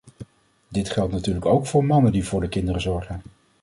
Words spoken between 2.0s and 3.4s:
die voor de kinderen zorgen.